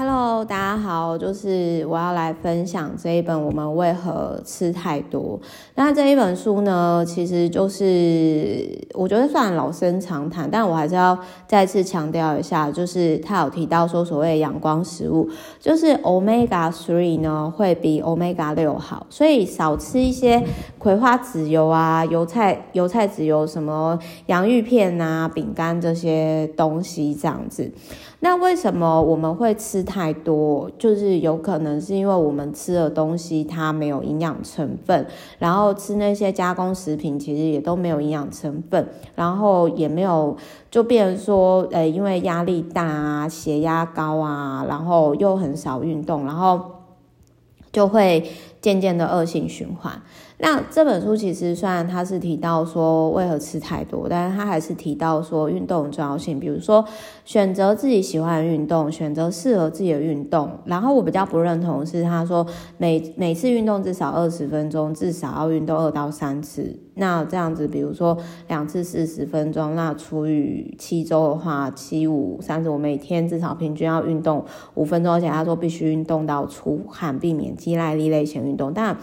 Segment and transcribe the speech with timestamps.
[0.00, 0.09] Hello。
[0.22, 5.40] Hello，大家好，就是我要来分享这一本《我们为何吃太多》。
[5.76, 15.26] 那这一本书呢，其实就是我觉得算老生常谈，但我还是要再次强调一下，就是他有提到说，所谓阳光食物，
[15.58, 20.44] 就是 Omega Three 呢会比 Omega 六好，所以少吃一些
[20.76, 27.72] 葵花籽油啊、油菜油菜籽油、什么洋芋片啊、饼干这些东西这样子。
[28.22, 30.68] 那为什么我们会吃太太多？
[30.76, 35.06] 就是有可能是因为我们吃的东西它没有营养成分，
[35.38, 40.36] 然后吃那些加工食品其实也都没有营养成分，然后也没有
[40.68, 46.60] 就变成说，呃，因为压力大啊，血压高啊，然后又很少运动，然后
[47.70, 48.28] 就会
[48.60, 50.02] 渐渐的恶性循环。
[50.42, 56.82] 那这本书其实虽然它是提到说为何吃太多，但是它还是提到说运动重要性，比如说
[57.26, 60.50] 选择自己喜欢的运动，选择适合自己的运动。
[60.64, 62.46] 然后我比较不认同是他说
[62.78, 66.74] 每每次运动至少二十分钟，至少要运动二到三次。
[66.94, 68.16] 那这样子，比如说
[68.48, 78.72] 两次四十分钟，那除以七周的话，七五三十，我每天至少平均要运动五分钟，而且他说必须运动到出汗，避免肌耐力类型运动。
[78.74, 78.94] 但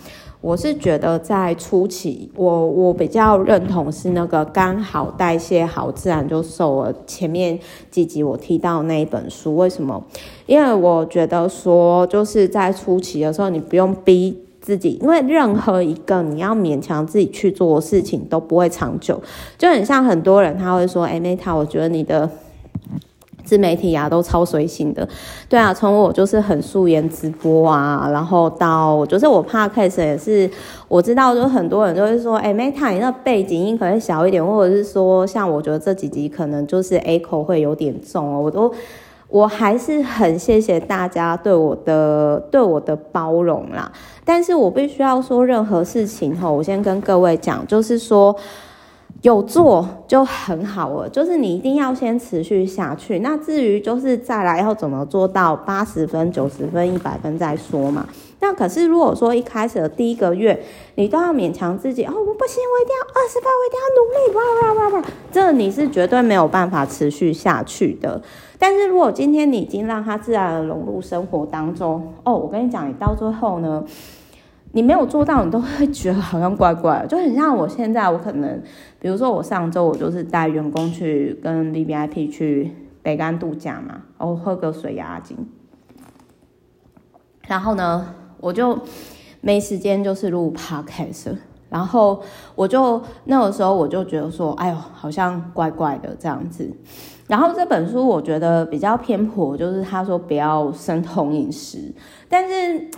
[0.42, 6.94] 我是觉得在初期，我我比较认同是那个刚好代谢好，自然就瘦了。
[7.06, 10.04] 前面几集我提到那一本书，为什么？
[10.46, 14.38] 因为我觉得说就是在初期的时候，你不用逼。
[14.60, 19.22] 自己，因为任何一个你要勉强自己去做的事情都不会长久，
[19.58, 22.30] 就很像很多人他会说：“哎，Meta，我觉得你的
[23.48, 25.08] 自媒体啊都超随性的。”
[25.48, 30.50] 对啊，从我就是很素颜直播啊，然后到就是我 Podcast 也是，
[30.90, 38.72] 我知道就很多人就会说：“哎，Meta，你那背景音可能小一点，或者是说像我觉得这几集可能就是 echo 会有点重哦。”我都。
[39.30, 43.92] 我还是很谢谢大家对我的对我的包容啦，
[44.24, 48.34] 但是我必须要说，任何事情哈，我先跟各位讲，就是说
[49.24, 53.20] 有做就很好了，就是你一定要先持续下去。
[53.20, 58.08] 那至于就是再来要怎么做到八十分、九十分、一百分再说嘛。
[58.40, 60.64] 那可是如果说一开始的第一个月，
[60.94, 68.22] 你都要勉强自己哦，我不行，我一定要二十分，我一定要努力，哇哇哇哇，这你是绝对没有办法持续下去的。
[68.60, 73.84] 但是如果今天你已经让它自然的融入生活当中，哦，我跟你讲，你到最后呢，
[74.74, 78.62] 你没有做到，你都会觉得好像怪怪，就很像我现在，我可能，
[79.00, 85.38] 比如说我上周我就是带员工去跟 VVIP 去北竿度假嘛，然后喝个水压惊，
[87.48, 88.78] 然后呢，我就
[89.42, 91.36] 没时间就是录 Podcast，
[91.70, 92.22] 然后
[92.56, 96.70] 我就那个时候我就觉得说，哎呦，好像怪怪的这样子。
[97.28, 101.94] 然后这本书我觉得比较偏颇，就是他说不要生酮饮食，
[102.30, 102.90] 但是，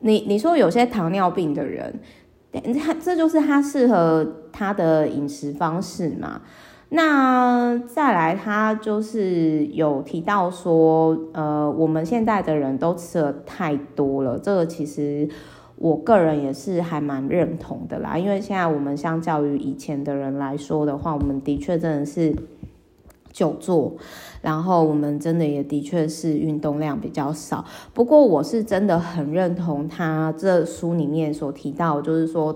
[0.00, 2.00] 你你说有些糖尿病的人，
[2.80, 6.40] 他这就是他适合他的饮食方式嘛？
[6.90, 15.28] 那再来，他就是有提到说，呃，我们现在的人都吃了太多了，这个其实
[15.76, 22.34] 我个人也是还蛮认同的啦，因为现在我们相较于以前的人来说的话，我们的确真的是。
[23.32, 23.92] 久坐，
[24.42, 27.64] 然后我们真的也的确是运动量比较少。
[27.94, 32.54] 不过我是真的很认同他这书里面所提到，就是说，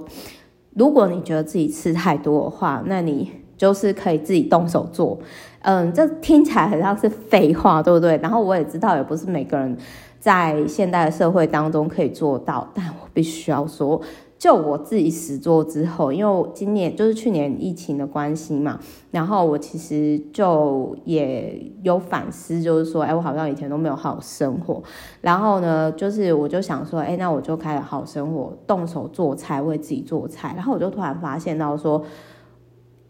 [0.74, 5.18] 如果你觉得自己吃太多的话，那你就是可以自己动手做。
[5.60, 8.16] 嗯，这听起来很像是废话，对不对？
[8.18, 9.76] 然后我也知道，也不是每个人
[10.18, 14.00] 在现代的社会当中可以做到，但我必须要说。
[14.42, 18.76] 就我自己实做之后，因为今年就是去年疫情的关系嘛，
[19.12, 24.82] 然后我其实就也有反思，就是说，哎，我好像以前都没有好生活，
[25.20, 32.02] 然后呢，就是我就想说，哎，那我就开始好生活，动手做菜，为自己做菜，然后我就突然发现到说。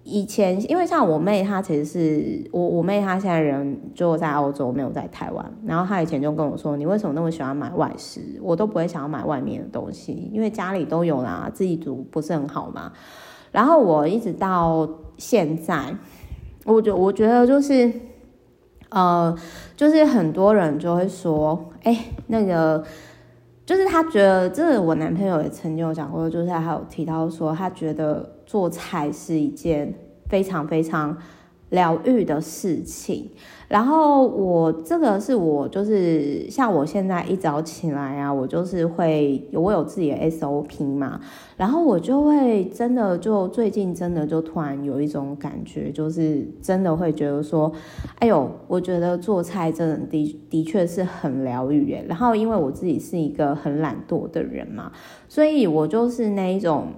[0.04, 5.44] 以前，因为像我妹，她其实是我我妹，她现在人就在欧洲，没有在台湾。
[5.64, 8.20] 然后她以前就跟我说：“你为什么那么喜欢买外食？
[8.42, 12.92] 我都不会想要买外面的东西，因为家里都有啦，自己煮不是很好吗？”
[13.52, 15.96] 然后我一直到现在，
[16.64, 17.92] 我觉我觉得就是，
[18.88, 19.36] 呃，
[19.76, 21.96] 就是很多人就会说：“哎，
[22.26, 22.84] 那个。”
[23.64, 29.94] 就是他觉得，这是我男朋友也曾经有讲过，就是他有提到说，他觉得做菜是一件
[30.28, 31.16] 非常非常
[31.72, 33.28] 疗愈的事情。
[33.68, 41.18] 然后我这个是我就是像我现在一早起来啊，我就是会我有自己的 SOP 嘛，
[41.56, 47.72] 然后我就会真的就最近真的就突然有一种感觉，就是真的会觉得说，
[48.18, 52.04] 哎呦，我觉得做菜真的的的确是很疗愈耶。
[52.06, 54.92] 然后因为我自己是一个很懒惰的人嘛，
[55.30, 56.88] 所以我就是那一种。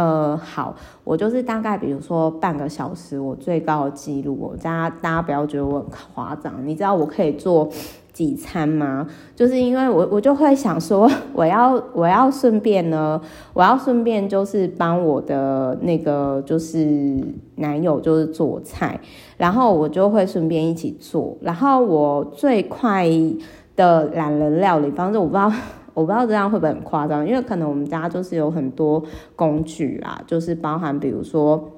[0.00, 0.74] 呃，好，
[1.04, 7.68] 我就是大概比如说半个小时，我最高的记录，我大家大家不要觉得我很夸张，你知道我可以做
[8.10, 9.06] 几餐吗？
[9.36, 13.20] 就是因为我我就会想说，我 要我要顺便呢，
[13.52, 17.18] 我要顺便就是帮我的那个就是
[17.56, 18.98] 男友就是做菜，
[19.36, 23.06] 然后我就会顺便一起做，然后我最快
[23.76, 25.52] 的懒人料理方式，我不知道。
[25.94, 29.02] 我不知道这样会不会很夸张，因为可能我们家就是有很多
[29.36, 31.72] 工具啦，就是包含比如说，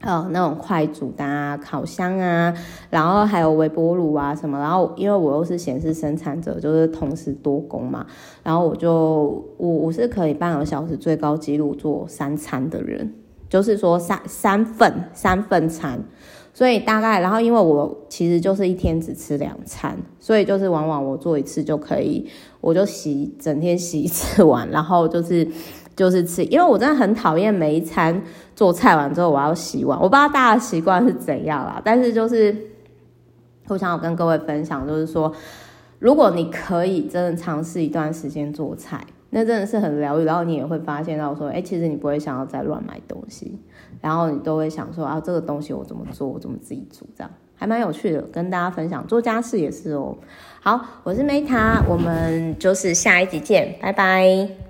[0.00, 2.54] 呃，那种快煮的啊、烤箱啊，
[2.90, 8.06] 然后还有微波炉啊什么，然后因为我又是显示生产者，就是同时多工嘛，
[8.42, 13.14] 然后我就我我是可以半个小时最高纪录做三餐的人，
[13.48, 16.00] 就是说三三份三份餐。
[16.56, 22.26] 所以大概，然后因为我其实就是一天只吃两餐，所以就是往往我做一次就可以，
[22.62, 25.46] 我就洗整天洗一次碗，然后就是
[25.94, 28.22] 就是吃，因为我真的很讨厌每一餐
[28.54, 32.56] 做菜完之后我要洗碗，我不知道大家习惯是怎样啦，但是就是
[33.68, 35.30] 我想要跟各位分享，就是说
[35.98, 39.06] 如果你可以真的尝试一段时间做菜。
[39.38, 43.58] 那真的是很疗愈，然后你也会发现到说，哎、其实你不会想要再乱买东西，
[44.00, 49.06] 然后你都会想说，啊，这个东西我怎么做，我怎么自己煮，这样还蛮有趣的，跟大家分享。
[49.06, 50.16] 做家事也是哦。
[50.62, 54.65] 好，我是 Meta，我们就是下一集见，拜拜。